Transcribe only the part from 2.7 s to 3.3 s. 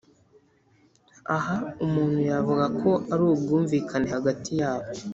ko ari